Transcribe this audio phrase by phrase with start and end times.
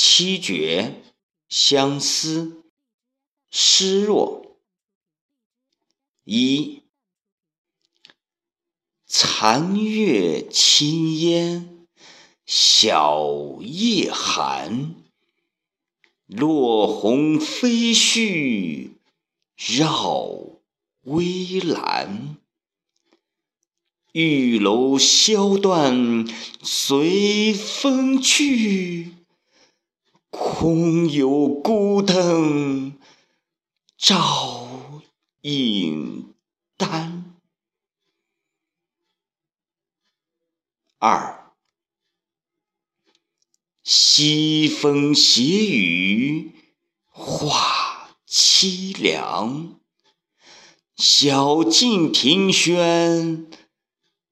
[0.00, 1.02] 七绝，
[1.48, 2.62] 相思，
[3.50, 4.56] 失落。
[6.22, 6.82] 一，
[9.08, 11.84] 残月清烟，
[12.46, 14.94] 小夜寒。
[16.26, 18.90] 落红飞絮，
[19.56, 20.60] 绕
[21.02, 22.36] 微澜。
[24.12, 26.24] 玉楼箫断
[26.62, 29.14] 随风去，
[30.38, 32.96] 空有孤灯
[33.96, 35.02] 照
[35.40, 36.32] 影
[36.76, 37.34] 单。
[40.98, 41.52] 二，
[43.82, 46.52] 西风斜雨
[47.04, 49.80] 画凄凉，
[50.96, 53.50] 晓镜庭轩。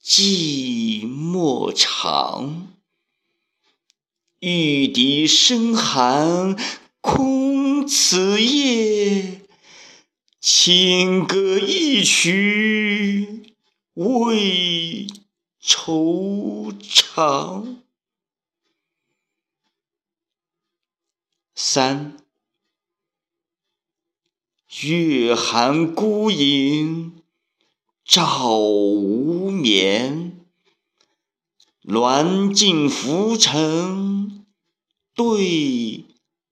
[0.00, 2.77] 寂寞长，
[4.40, 6.56] 玉笛声寒
[7.00, 9.40] 空此夜，
[10.40, 13.54] 清歌一曲
[13.94, 15.08] 为
[15.60, 17.78] 惆怅。
[21.56, 22.16] 三，
[24.82, 27.14] 月寒孤影。
[28.04, 30.27] 照无眠，
[31.88, 34.44] 鸾镜浮沉
[35.14, 36.04] 对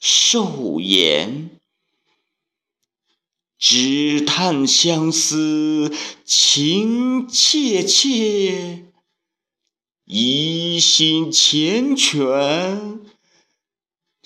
[0.00, 1.50] 瘦颜。
[3.56, 8.86] 只叹相思情切切，
[10.04, 13.00] 疑心缱绻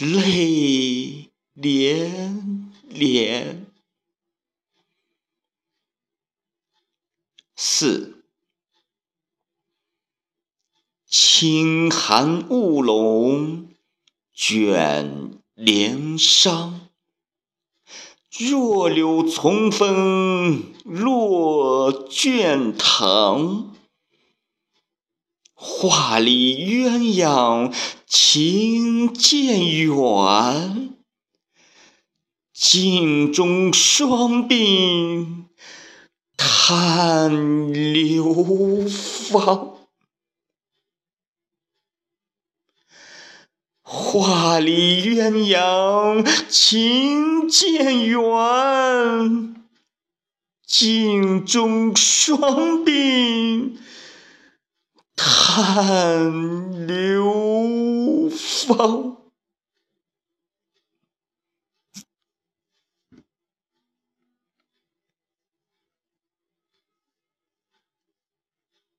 [0.00, 3.66] 泪涟涟。
[7.54, 8.17] 四，
[11.40, 13.68] 清寒雾笼
[14.34, 16.72] 卷帘裳，
[18.36, 23.72] 弱柳从风落卷堂。
[25.54, 27.72] 画里鸳鸯
[28.04, 30.92] 情渐远，
[32.52, 35.44] 镜中双鬓。
[36.36, 39.77] 叹流芳，
[44.20, 49.54] 画里鸳鸯情渐远，
[50.66, 52.40] 镜中双
[52.84, 53.76] 鬓
[55.14, 59.16] 叹流芳。